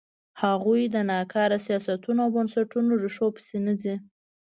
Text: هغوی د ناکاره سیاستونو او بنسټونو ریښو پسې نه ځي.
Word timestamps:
هغوی 0.43 0.81
د 0.87 0.95
ناکاره 1.11 1.57
سیاستونو 1.67 2.19
او 2.25 2.29
بنسټونو 2.35 2.91
ریښو 3.03 3.27
پسې 3.35 3.57
نه 3.67 3.73
ځي. 3.81 3.95